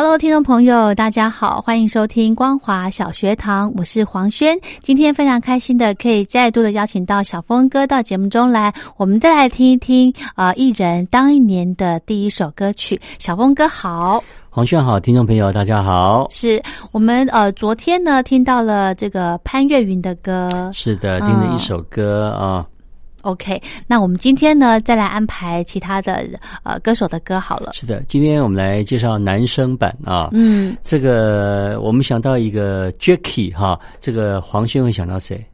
[0.00, 4.56] Hello，听众朋友，大家好，欢迎收听光华小学堂，我是黄轩。
[4.80, 13.00] 今天非常开心的，可以再度的邀请到小峰哥到节目中来，我们再来听一听啊，艺人当一年的第一首歌曲。
[13.18, 16.28] 小峰哥好，黄轩好，听众朋友大家好。
[16.30, 22.64] 是我们呃，昨天呢听到了这个潘越云的歌，是的，听了一首歌啊。
[23.22, 26.24] OK，那我们今天呢，再来安排其他的
[26.62, 27.72] 呃歌手的歌好了。
[27.74, 30.28] 是的，今天我们来介绍男生版啊。
[30.32, 35.44] 嗯，这个我们想到一个 Jacky 哈，这个黄轩会想到谁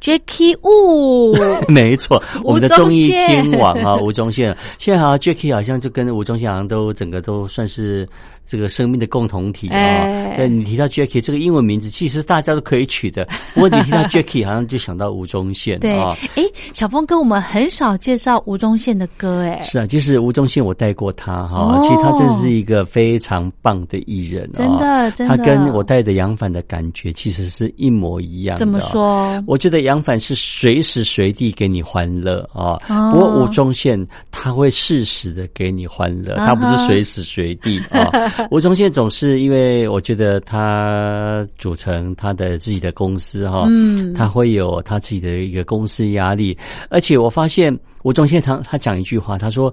[0.00, 1.34] ？Jacky 呜，
[1.70, 4.56] 没错，我们的综艺天王啊，吴宗宪。
[4.78, 8.08] 现在好像 Jacky 好像就跟吴宗宪好像都整个都算是。
[8.50, 13.28] 这个生命的共同体啊，对你提到 Jackie 这个英文名字，其实大家都可以取的。
[13.52, 15.78] 不过你提到 Jackie，好像就想到吴宗宪。
[15.80, 16.00] 对，
[16.34, 16.42] 哎，
[16.72, 28.56] 小峰哥，我们很少介绍吴宗宪的歌，哎，是啊，就是吴宗宪，我带过他哈，其实他真是一个非常棒的艺人，真的，真的，他跟我带的杨凡的感觉其实是一模一样。
[28.56, 29.44] 怎么说？
[29.46, 32.76] 我觉得杨凡是随时随地给你欢乐啊，
[33.10, 33.98] 不过吴宗宪
[34.30, 38.12] 他会适时的给你欢乐，他不是随时随地啊。
[38.52, 46.56] 吴宗宪总是因为我觉得他组成他的自己的公司哈，嗯，他会有他自己的一个公司压力，
[46.90, 49.72] 而且我发现吴宗宪他他讲一句话，他说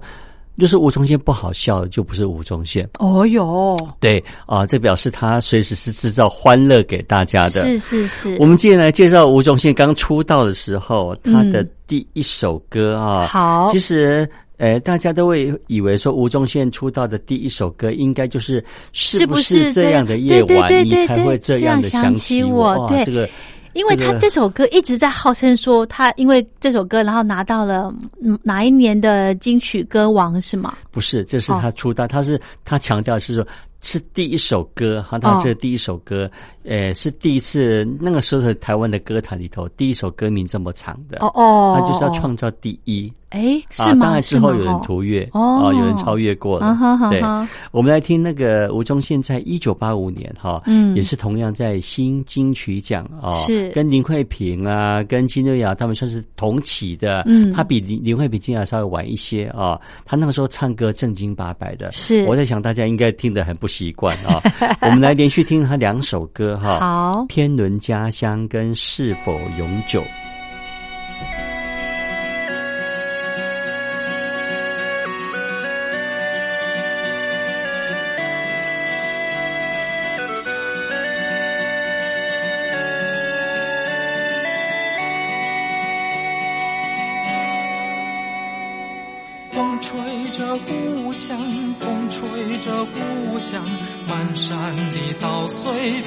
[0.58, 2.88] 就是吴宗宪不好笑就不是吴宗宪。
[2.98, 7.62] 哦哟，对啊，这表示他随时是制造欢乐给大家的。
[7.62, 8.36] 是是是。
[8.38, 14.28] 我们接下来介绍吴宗宪刚出道的时候他的第一首歌啊，好，其实。
[14.58, 22.86] 呃，大家都会以为说吴宗宪出道的第一首歌应该就是是不是这样的夜晚，你才会这样的想起我？
[22.88, 23.28] 对，这个，
[23.76, 27.94] 因为他这首歌一直在号称说他因为这首歌，然后拿到了
[28.42, 30.76] 哪一年的金曲歌王是吗？
[30.90, 33.46] 不是，这是他出道，他是他强调是说。
[33.82, 36.28] 是第一首歌哈，他这第一首歌，
[36.66, 41.18] 呃，是第一次那个时候的台湾的歌坛里头，第一首歌名这么长的。
[41.20, 44.06] 哦哦，他就是要创造第一，哎，是吗？
[44.06, 46.76] 当然之后有人突越哦，有人超越过了。
[47.10, 47.22] 对，
[47.70, 53.70] 我们来听那个吴宗宪在一九八五年哈，嗯，也是同样在新金曲奖哦，是。
[53.70, 62.24] 跟林慧萍啊，跟金瑞瑶他们算是同起的，嗯，他比林林慧萍、金雅稍微晚一些啊，他那个时候唱歌正经八百的，是。
[62.24, 63.68] 我在想大家应该听得很不。
[63.76, 64.40] 习惯啊，
[64.80, 66.78] 我们来连续听他两首歌哈。
[66.78, 70.00] 好，《天伦家乡》跟《是否永久》。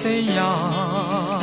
[0.04, 1.42] 飞扬。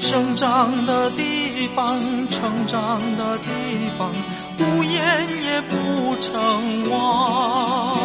[0.00, 1.98] 生长的地方，
[2.28, 4.10] 成长的地方，
[4.58, 7.98] 无言也不成忘。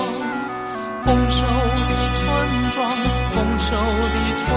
[1.04, 2.24] 丰收的村
[2.72, 2.90] 庄，
[3.34, 4.48] 丰收的村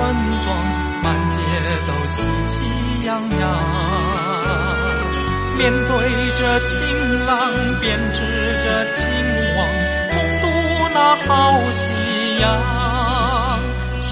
[0.40, 0.56] 庄，
[1.02, 1.36] 满街
[1.86, 2.64] 都喜气
[3.04, 3.44] 洋洋。
[5.58, 5.90] 面对
[6.36, 7.36] 着晴朗，
[7.80, 8.20] 编织
[8.60, 9.08] 着情
[9.56, 9.68] 网，
[10.10, 10.44] 共度
[10.94, 11.32] 那好
[11.72, 11.92] 夕
[12.40, 12.85] 阳。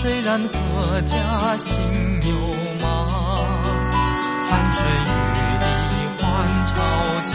[0.04, 1.80] 虽然阖家心
[2.28, 2.36] 有
[2.78, 3.08] 忙，
[4.50, 5.16] 汗水雨
[5.58, 5.64] 滴
[6.20, 6.22] 换
[6.66, 6.74] 朝
[7.22, 7.32] 霞。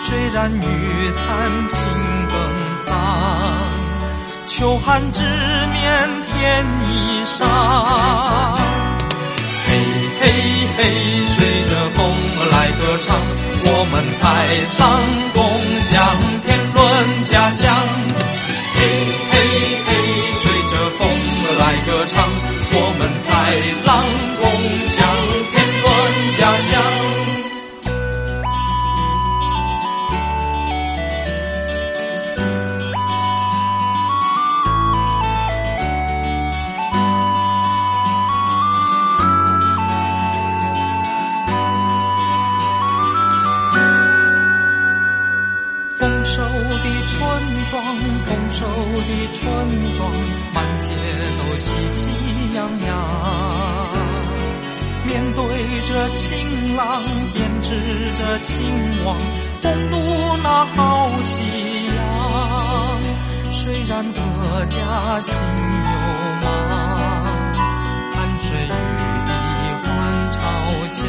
[0.00, 1.86] 虽然雨残情
[2.32, 2.34] 更
[2.86, 2.96] 丧，
[4.46, 7.44] 秋寒直面天衣裳。
[9.66, 9.76] 嘿
[10.22, 10.22] 嘿
[10.78, 10.80] 嘿，
[11.26, 11.98] 随着风
[12.38, 12.48] 儿。
[12.50, 13.20] 来歌唱，
[13.66, 14.24] 我们采
[14.72, 14.80] 桑
[15.34, 15.44] 共
[15.82, 15.92] 享
[16.40, 17.62] 天伦家乡。
[18.76, 18.80] 嘿
[19.30, 19.34] 嘿，
[21.86, 22.28] 歌唱，
[22.72, 24.04] 我们采桑
[48.34, 49.44] 丰收的村
[49.94, 50.10] 庄，
[50.52, 50.88] 满街
[51.38, 52.10] 都喜气
[52.52, 52.90] 洋洋。
[55.06, 55.44] 面对
[55.86, 57.02] 着晴朗，
[57.32, 57.76] 编织
[58.16, 58.56] 着情
[59.04, 59.16] 网，
[59.62, 59.96] 共度
[60.42, 61.44] 那好夕
[61.86, 61.98] 阳。
[63.52, 64.20] 虽然各
[64.66, 65.40] 家心
[65.84, 65.90] 有
[66.42, 66.50] 忙，
[68.14, 68.68] 汗水雨
[69.26, 69.30] 滴
[69.84, 70.40] 换朝
[70.88, 71.06] 香。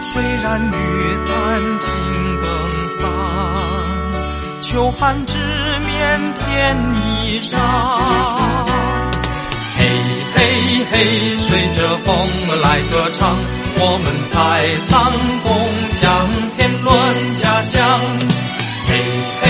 [0.00, 0.74] 虽然雨
[1.22, 1.90] 残情
[2.38, 3.81] 更丧。
[4.72, 5.36] 秋寒直
[5.84, 7.58] 面天衣裳，
[9.76, 9.84] 嘿
[10.34, 12.16] 嘿嘿，随着风
[12.48, 13.36] 儿来歌唱，
[13.76, 14.32] 我们采
[14.88, 16.26] 桑共享
[16.56, 17.82] 天伦家乡。
[18.88, 18.96] 嘿
[19.42, 19.44] 嘿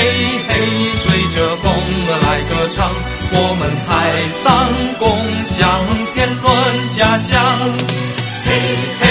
[0.48, 0.50] 嘿，
[0.98, 1.72] 随着风
[2.08, 2.90] 儿来歌唱，
[3.30, 3.88] 我们采
[4.42, 5.06] 桑共
[5.44, 5.70] 享
[6.16, 6.50] 天伦
[6.90, 7.40] 家乡。
[8.44, 8.50] 嘿
[9.00, 9.06] 嘿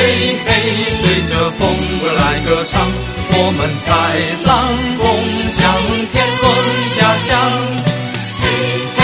[0.45, 1.61] 嘿，随着风
[2.03, 2.91] 儿来歌唱，
[3.33, 3.89] 我们采
[4.43, 4.51] 桑
[4.99, 5.20] 共
[5.51, 5.71] 享
[6.11, 6.47] 天伦
[6.91, 7.37] 家乡。
[8.41, 8.43] 嘿
[8.97, 8.99] 嘿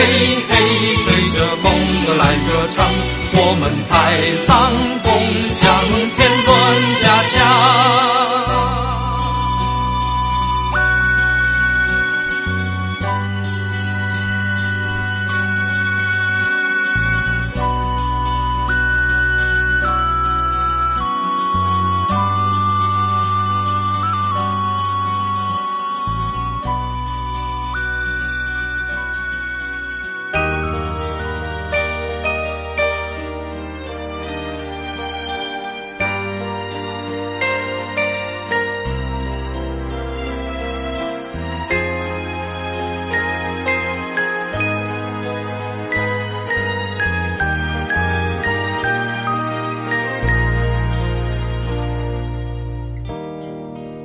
[0.49, 0.53] 嘿，
[0.95, 1.05] 随
[1.35, 1.65] 着风
[2.07, 2.75] 儿来歌唱，
[3.33, 3.89] 我们采
[4.47, 4.47] 桑
[5.03, 5.07] 共
[5.49, 5.59] 享
[6.15, 6.55] 天伦
[6.95, 7.35] 家乡。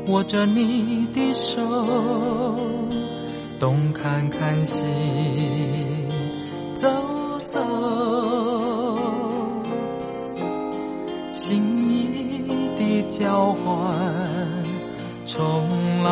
[0.07, 1.61] 握着你的手，
[3.61, 4.87] 东看看西
[6.75, 6.89] 走
[7.45, 7.61] 走，
[11.31, 12.43] 心意
[12.77, 13.65] 的交换
[15.25, 15.69] 从
[16.03, 16.11] 来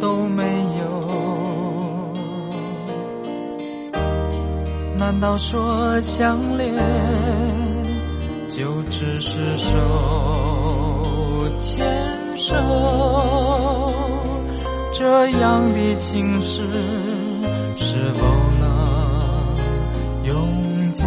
[0.00, 0.44] 都没
[0.78, 0.82] 有。
[4.96, 6.72] 难道说相恋
[8.48, 9.76] 就只是手？
[11.62, 11.86] 牵？
[12.34, 12.56] 手，
[14.92, 16.62] 这样的情事
[17.76, 18.26] 是否
[18.58, 18.66] 能
[20.24, 21.04] 永久？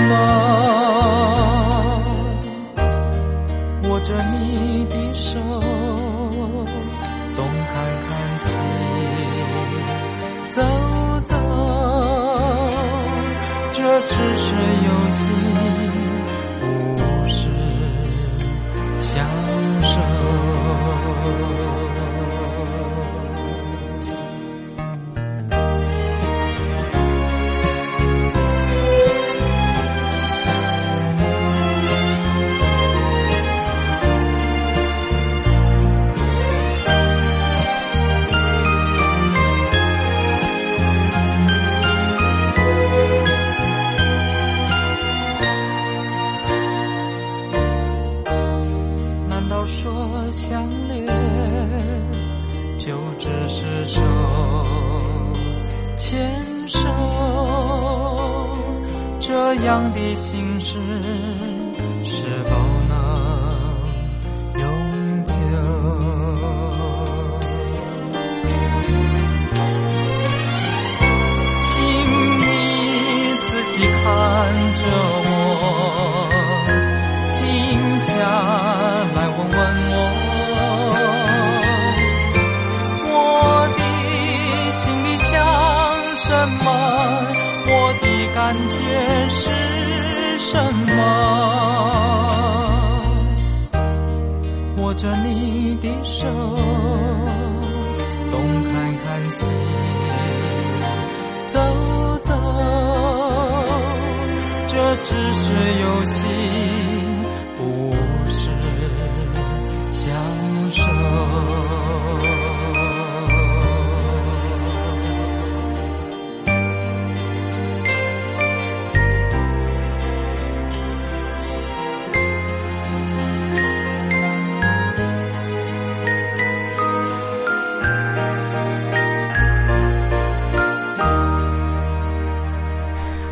[0.00, 0.12] 么？
[3.84, 5.38] 握着你的手，
[7.36, 8.56] 东看看西
[10.50, 10.62] 走
[11.24, 11.34] 走，
[13.72, 15.30] 这只是游戏。
[50.32, 51.06] 相恋，
[52.78, 54.02] 就只是手
[55.96, 56.88] 牵手，
[59.20, 60.78] 这样的心事
[62.04, 62.56] 是否
[62.88, 63.07] 能
[90.50, 90.56] 什
[90.96, 91.02] 么？
[94.78, 96.26] 握着你的手，
[98.30, 98.72] 东看
[99.04, 99.52] 看西
[101.48, 101.60] 走
[102.22, 102.32] 走，
[104.66, 106.26] 这只是游戏，
[107.58, 107.92] 不
[108.26, 108.48] 是
[109.90, 110.10] 享
[110.70, 111.87] 受。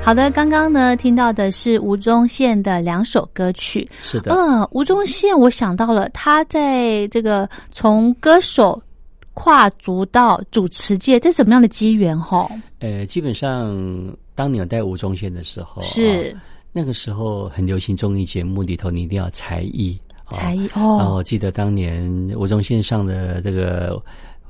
[0.06, 3.90] 好的，刚刚呢听到的是吴宗宪的两首歌曲。
[4.04, 8.80] 是的，嗯，吴宗宪，我想到了他在这个从歌手
[9.34, 12.16] 跨足到主持界，这是什么样的机缘？
[12.20, 12.48] 哈，
[12.78, 19.98] 呃，基本上当你有带吴宗宪的时候，是啊那个时候很流行综艺节目里头，你一定要才艺。
[20.00, 24.02] 啊才艺然后记得当年吴宗宪上的这个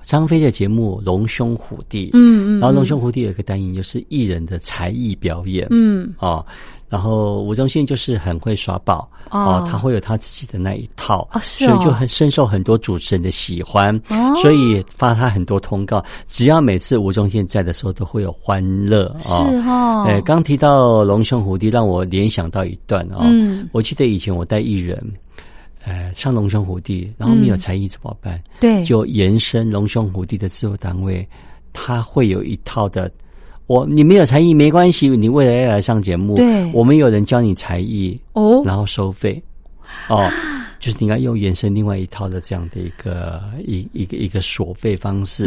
[0.06, 6.14] 张飞的节目《龙兄虎弟》，嗯嗯，然后《龙嗯兄虎弟》有一个单元就是艺人的才艺表演，嗯。
[6.20, 6.46] 哦，
[6.88, 9.66] 然后吴宗宪就是很会耍宝哦。
[9.68, 11.72] 他会有他自己的那一套哦是哦。
[11.72, 14.32] 所以就很深受很多主持人的喜欢，哦。
[14.40, 19.60] 所以发他很多通告，只要每次吴宗宪在的时候都会有欢乐是哦。
[19.64, 23.22] 哈，呃，刚提到龙兄虎弟，让我联想到一段哦。
[23.22, 23.68] 嗯。
[23.72, 25.04] 我记得以前我带艺人，
[25.87, 27.59] 呃，上龙兄虎弟，然后没有嗯。
[27.59, 28.43] 才艺怎么办？
[28.61, 31.26] 对，就延伸龙兄虎弟的制作单位，
[31.73, 33.09] 他会有一套的。
[33.69, 36.73] 我你没有才艺没关系，你未来要来上节目，对。
[36.73, 39.40] 我们有人教你才艺，哦，然后收费，
[40.09, 40.28] 哦，
[40.81, 45.45] 就是你要用延伸另外一套的这样的一个一一个一个索费方式。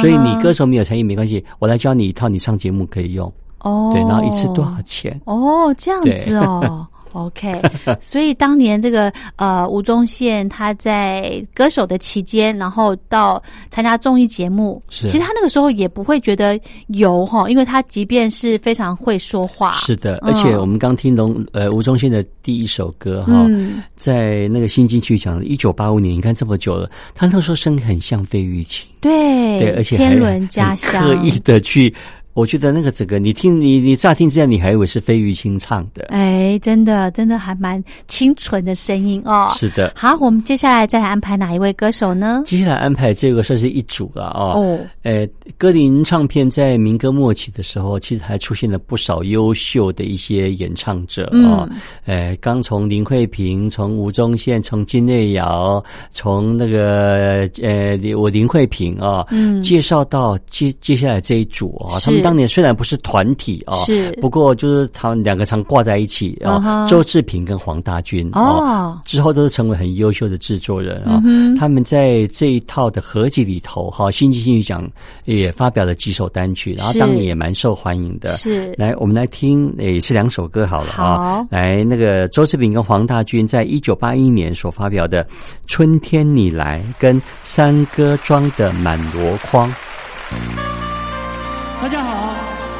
[0.00, 5.20] 所以你歌手没有才艺没关系，我来教你一套，你上节目可以用，哦，对，然后一次多少钱？
[5.24, 6.86] 哦，这样子哦。
[7.12, 7.60] OK，
[8.00, 15.08] 所以当年这个呃吴宗宪他在歌手的期间，然后到参加综艺节目，是。
[15.08, 20.30] 其实他那个时候也不会觉得油哈，因为他即便是非常会说话，是的，嗯。
[20.30, 23.82] 而且我们刚听龙呃吴宗宪的第一首歌哈，嗯。
[23.96, 31.94] 在那个新金曲奖，一九八五年，你看这么久了，他那时候声音很像费玉清，对对，而且还天伦家乡，很刻意的去，
[32.32, 39.50] 我觉得那个整个你听你你乍听之下，你还以为是费玉清唱的，哎，真的真的还蛮清纯的声音哦。
[39.54, 39.92] 是的。
[39.96, 42.42] 好，我们接下来再来安排哪一位歌手呢？
[42.46, 44.52] 接下来安排这个算是一组了哦。
[44.56, 45.26] 哦，呃，
[45.58, 51.68] 歌林唱片在民歌末期的时候，其实还出现了不少优秀的一些演唱者哦。
[51.70, 64.10] 嗯呃，刚从林慧萍、从吴宗宪、从金瑞瑶、从那个呃我林慧萍啊、哦，嗯介绍到接接下来这一组啊、哦，他们当年虽然不是团体啊、哦，是。
[64.20, 68.98] 不过就是他们两个常挂在一起啊、周志平跟黄大军哦。
[69.04, 71.22] 之后都是成为很优秀的制作人啊、
[71.58, 74.88] 他们在这一套的合集里头，哈，新金曲奖
[75.24, 76.98] 也发表了几首单曲，然后是。
[76.98, 78.36] 当年也蛮受欢迎的。
[78.36, 78.72] 是。
[78.76, 81.16] 来，我们来听，也是两首歌好了啊。
[81.16, 81.46] 好。
[81.50, 85.24] 来，那个周志平跟黄大军在一九八一年所发表的
[85.66, 89.68] 《春天你来》跟山歌庄的《满箩筐》。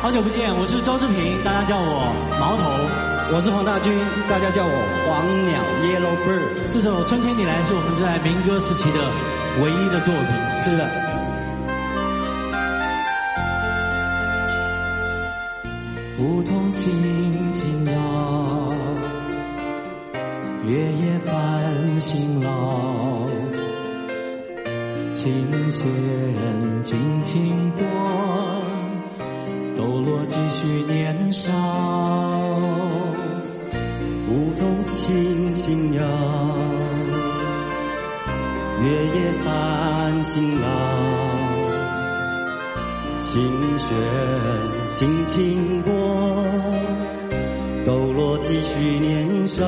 [0.02, 2.64] 好，久不见，我是周志平，大家叫我毛头。
[3.36, 3.92] 我是黄大军，
[4.30, 4.72] 大家叫我
[5.06, 6.72] 黄鸟 Yellow Bird。
[6.72, 8.98] 这首《春天你来》是我们在民歌时期的
[9.62, 10.24] 唯一的作品。
[10.64, 10.88] 是的。
[16.18, 17.92] 梧桐轻轻摇，
[20.64, 23.28] 月夜伴辛劳，
[25.12, 25.86] 琴弦
[26.82, 27.84] 轻轻拨，
[29.76, 31.50] 抖落几许年少。
[34.28, 36.02] 梧桐轻轻摇，
[38.82, 40.66] 月夜伴辛劳，
[43.16, 43.88] 琴弦
[44.88, 45.90] 轻轻拨，
[47.84, 49.64] 抖落几许年少。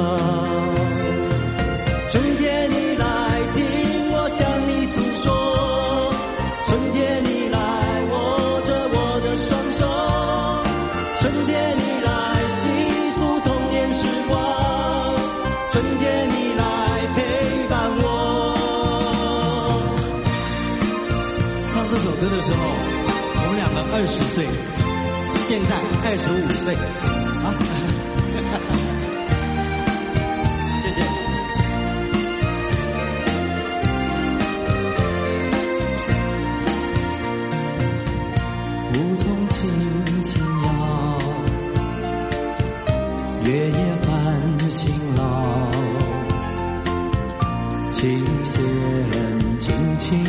[24.33, 24.47] 岁，
[25.43, 26.75] 现在二十五岁，
[27.45, 27.53] 啊，
[30.81, 31.03] 谢谢。
[38.95, 39.61] 梧桐轻
[40.23, 40.69] 轻摇，
[43.45, 44.11] 月夜伴
[44.71, 44.81] 星
[45.15, 45.71] 老，
[47.91, 48.63] 琴弦
[49.61, 50.25] 轻轻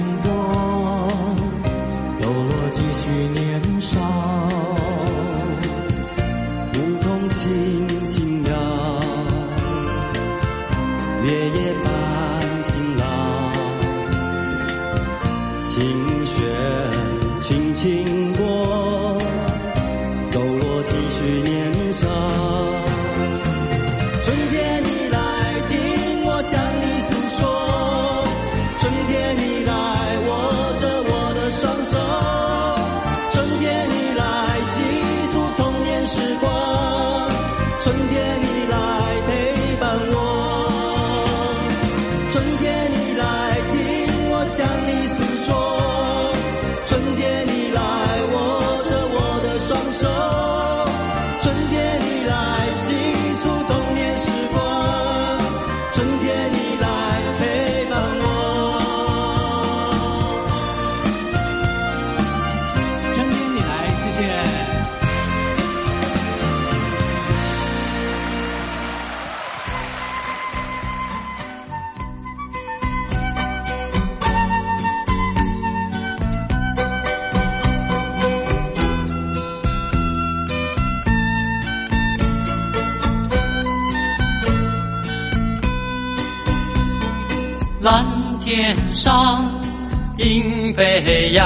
[90.74, 91.46] 莺飞扬，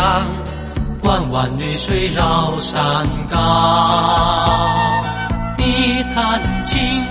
[1.03, 3.37] 弯弯绿水绕山岗。
[5.57, 7.03] 你弹琴，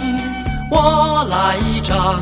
[0.70, 2.18] 我来唱，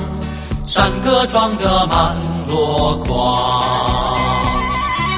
[0.64, 2.16] 山歌装得满
[2.48, 4.18] 箩筐。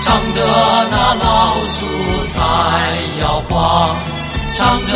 [0.03, 0.43] 唱得
[0.91, 1.87] 那老树
[2.29, 2.39] 在
[3.23, 3.97] 摇晃，
[4.55, 4.93] 唱得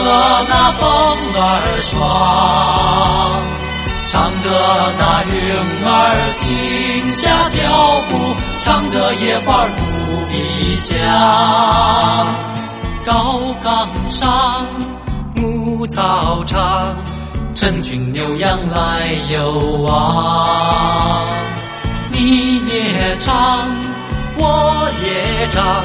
[0.46, 0.88] 那风
[1.36, 3.59] 儿爽。
[4.12, 5.38] 唱得那云
[5.86, 5.88] 儿
[6.40, 10.98] 停下脚步，唱得野花不比香。
[13.06, 14.66] 高岗上，
[15.36, 16.96] 牧草场，
[17.54, 19.52] 成群牛羊来游
[19.84, 21.24] 望。
[22.10, 23.60] 你也唱，
[24.40, 25.84] 我也唱，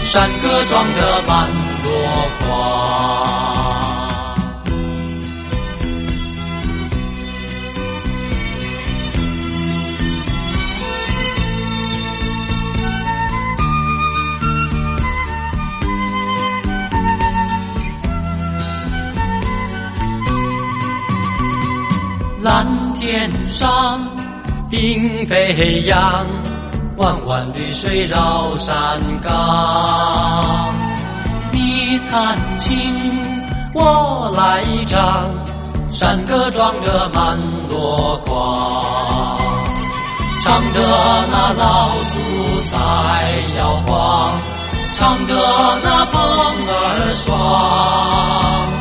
[0.00, 1.46] 山歌装得满
[1.82, 1.90] 箩
[2.40, 3.49] 筐。
[22.42, 24.00] 蓝天上，
[24.70, 26.26] 莺飞扬，
[26.96, 30.74] 弯弯绿水绕山岗。
[31.52, 32.94] 你弹琴，
[33.74, 35.28] 我来唱，
[35.90, 39.38] 山歌装得满箩筐。
[40.40, 40.80] 唱得
[41.30, 42.16] 那老树
[42.64, 42.78] 在
[43.58, 44.32] 摇晃，
[44.94, 45.34] 唱得
[45.82, 46.20] 那风
[46.68, 48.79] 儿爽。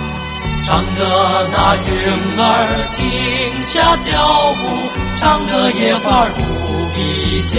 [0.69, 1.03] 唱得
[1.51, 1.93] 那云
[2.37, 2.45] 儿
[2.95, 4.61] 停下脚步，
[5.15, 6.43] 唱得野花不
[6.93, 7.57] 比香。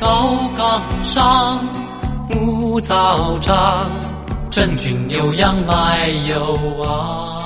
[0.00, 1.62] 高岗上，
[2.30, 3.90] 牧草长，
[4.50, 7.44] 成群牛羊来游望。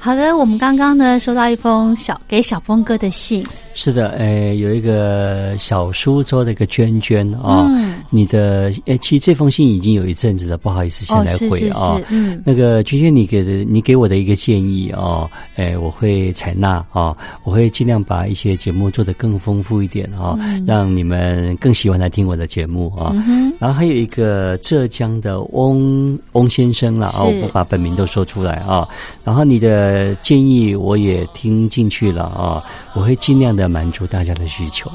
[0.00, 12.00] 好的，我们刚刚呢收到一封小给小峰哥的信，是的，诶，有一个小苏州的一个娟娟啊，嗯你的诶，其实这封信已经有一阵子了，不好意思，先来回啊。
[12.44, 23.10] 那个娟娟，你给的你给我的一个建议哦，诶，我会采纳啊，我会尽量把一些节目做得更丰富一点啊，让你们更喜欢来听我的节目啊。
[23.26, 28.86] 嗯然后还有一个浙江的翁翁先生了啊，是我把本名都说出来啊。
[29.24, 32.62] 然后你的建议我也听进去了啊，
[32.94, 34.90] 我会尽量的满足大家的需求。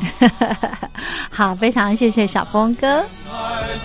[1.32, 2.88] 好，非常谢谢小峰哥。
[2.97, 3.05] 儿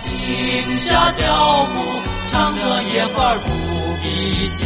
[0.03, 1.79] 停下脚步，
[2.27, 3.49] 唱得野花不
[4.03, 4.65] 必香。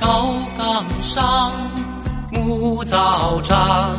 [0.00, 1.52] 高岗上，
[2.32, 3.96] 牧草场，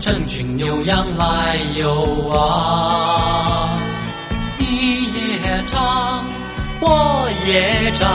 [0.00, 3.68] 成群牛羊来游望。
[4.58, 4.64] 你
[5.12, 6.24] 也唱，
[6.80, 8.08] 我也唱，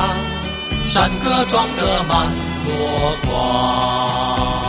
[0.84, 2.30] 山歌装得满
[2.66, 2.72] 箩
[3.24, 4.61] 筐。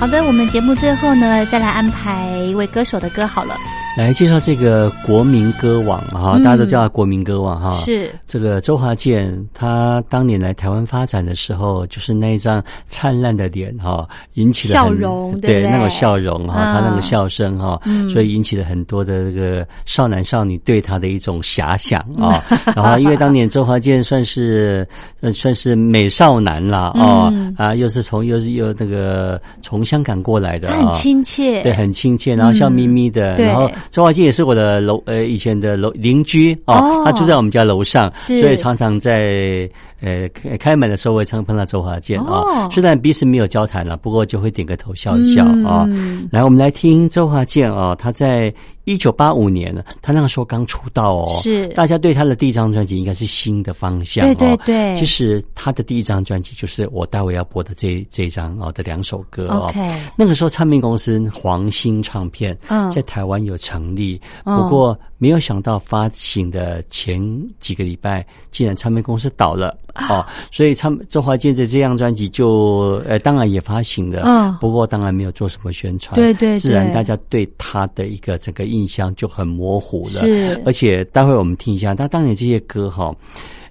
[0.00, 3.56] 好的，我们节目最后呢，再来安排一位歌手的歌好了。
[3.96, 7.72] 来介绍这个国民歌王哈，大家都叫他国民歌王哈。
[7.72, 8.10] 是。
[8.26, 18.10] 这个周华健，他当年来台湾发展的时候，就是那一张灿烂的脸哈，引起了笑容，对对那个笑容哈，他那个笑声哈，嗯。
[18.10, 22.42] 所以引起了很多的这个少男少女对他的一种遐想啊。
[22.74, 24.86] 然后因为当年周华健算是
[25.20, 37.02] 呃算是美少男啦哦嗯啊，又是从又是又那个从香港过来的很亲切，对，很亲切，然后笑眯眯的，嗯然后周华健也是我的楼呃以前的楼邻居哦，哦。
[37.04, 39.68] 他住在我们家楼上，所以常常在
[40.00, 42.68] 呃开开门的时候会常碰到周华健啊、哦。
[42.72, 46.28] 虽然彼此没有交谈了，不过就会点个头笑一笑啊、嗯。
[46.30, 48.52] 来，我们来听周华健啊、他在
[48.84, 51.66] 一九八五年呢，他那个时候刚出道哦，是。
[51.68, 54.96] 大家对他的第一张专辑应该是新的方向、哦，对对对。
[54.96, 59.68] 其实他的第一张专辑就是我待会要播的这这一张哦的两首歌哦。
[59.68, 59.80] OK
[60.16, 62.90] 那个时候唱片公司黄兴唱片嗯。
[62.90, 64.56] 在台湾有成立，嗯。
[64.56, 67.18] 不过没有想到发行的前
[67.58, 69.76] 几个礼拜，竟然唱片公司倒了。
[69.94, 70.18] 啊。
[70.18, 74.54] 哦，所以唱周华健的这张专辑就呃当然也发行了，嗯。
[74.60, 76.58] 不过当然没有做什么宣传，对对对。
[76.58, 83.14] 自然大家对他的一个整个印象就很模糊了，是而且待会我们听一下他当年这些歌哈。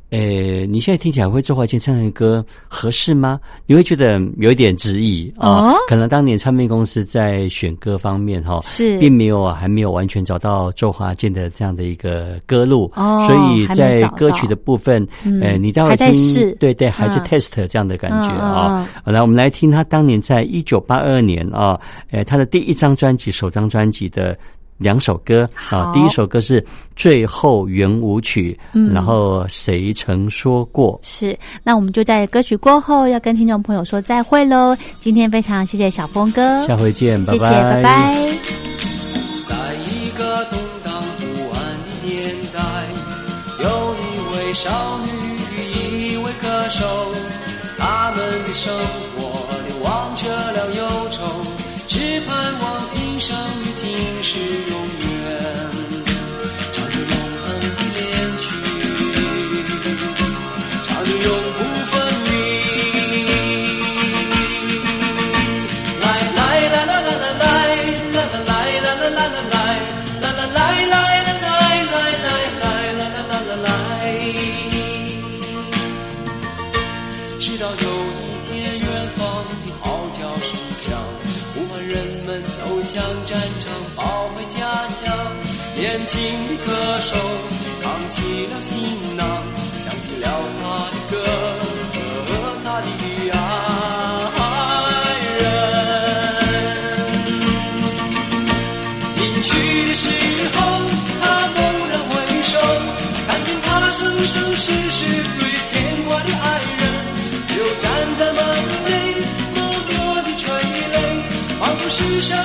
[0.09, 0.19] 呃，
[0.67, 3.39] 你现在听起来会周华健唱的歌合适吗？
[3.65, 18.89] 你会觉得有一点质疑啊、哦可能当年唱片公司在选歌方面哈，是并没有啊，还没有完全找到周华健的这样的一个歌路，哦所以在歌曲的部分，嗯呃，你待会听，对对，还在嗯 test 这样的感觉嗯嗯啊。
[19.03, 21.79] 好来，我们来听他当年在一九八二年啊，
[22.11, 24.37] 呃，他的第一张专辑，首张专辑的。
[24.83, 26.61] 两首歌啊，好第一首歌是
[26.95, 30.99] 《最后圆舞曲》，嗯然后谁曾说过？
[31.01, 34.77] 是，那我们就在歌曲过后要跟听众朋友说再会喽。
[34.99, 38.13] 今天非常谢谢小峰哥，下回见，拜谢谢，拜拜。
[39.47, 42.59] 在一个动荡不安的年代，
[43.63, 45.09] 有一位少女
[45.55, 47.11] 与一位歌手，
[47.79, 48.73] 他们的生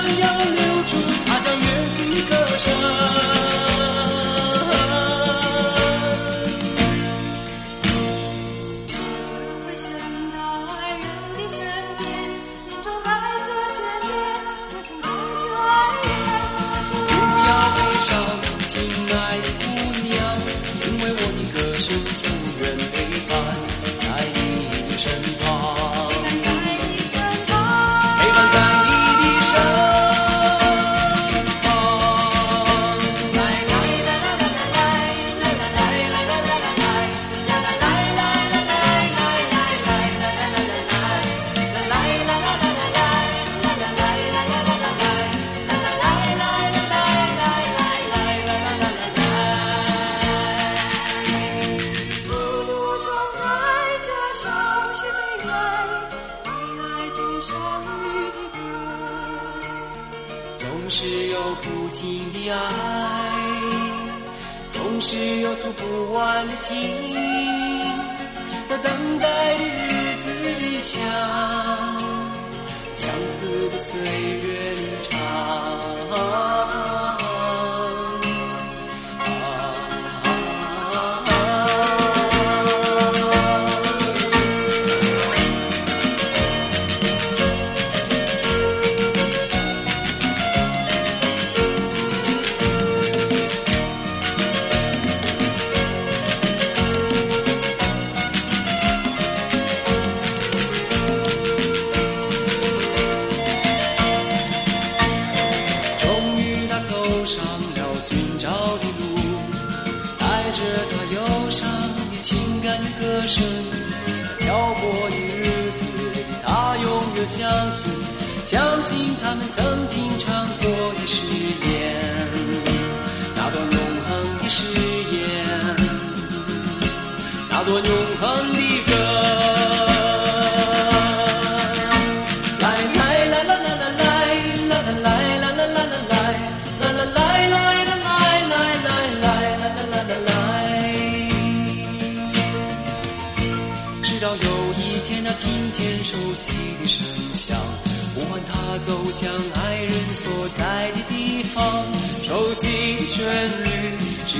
[0.08, 0.47] Señor.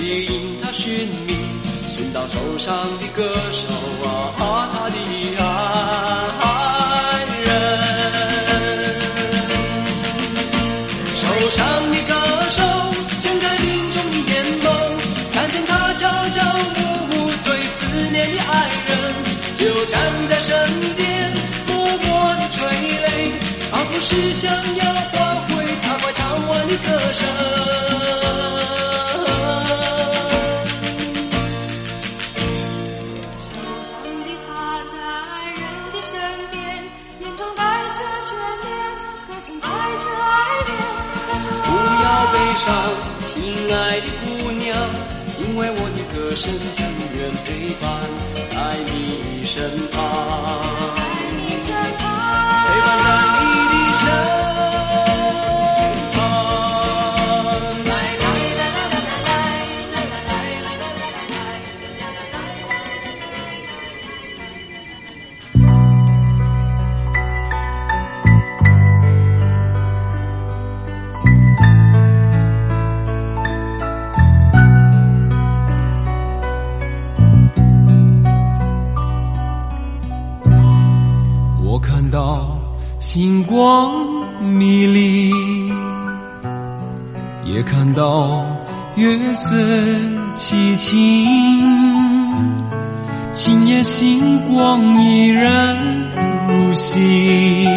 [0.01, 1.35] 只因他寻觅
[1.97, 3.65] 寻到受伤的歌手
[4.07, 4.88] 啊
[43.35, 44.77] 亲爱的姑娘，
[45.41, 46.85] 因为我的歌声情
[47.17, 47.87] 愿陪伴
[48.51, 48.57] 在
[48.93, 49.57] 你身
[49.91, 50.98] 旁。
[89.29, 89.55] 夜色
[90.35, 90.97] 凄清，
[93.31, 95.77] 今夜星光依然
[96.49, 97.69] 如昔。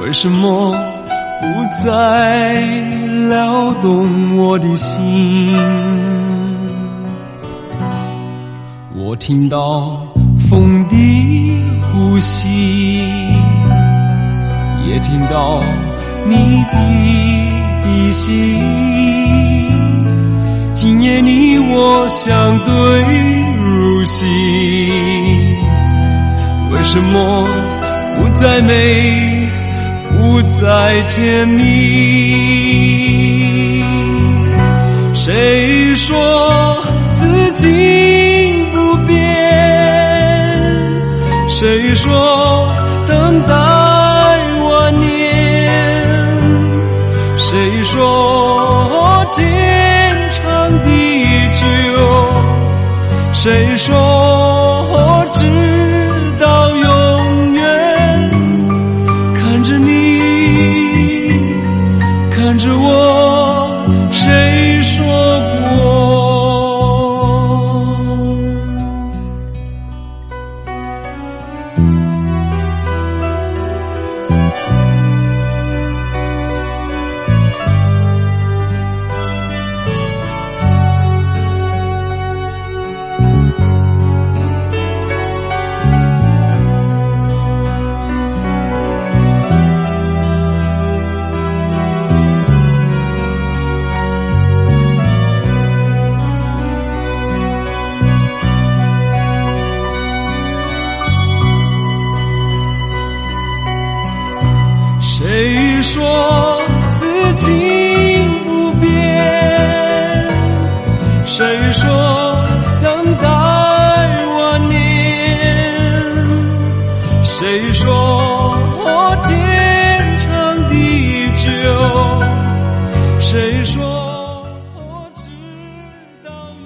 [0.00, 2.62] 为什么不再
[3.28, 5.54] 撩动我的心？
[8.96, 10.00] 我听到
[10.48, 13.02] 风的呼吸，
[14.88, 15.62] 也听到
[16.26, 19.43] 你的低息。
[20.84, 22.74] 今夜你我相对
[23.56, 24.26] 如昔，
[26.72, 27.48] 为什么
[28.18, 29.48] 不再美，
[30.12, 31.62] 不再甜蜜？
[35.14, 39.16] 谁说此情不变？
[41.48, 42.68] 谁说
[43.08, 45.08] 等待万年？
[47.38, 49.73] 谁说天？
[53.44, 54.33] 谁说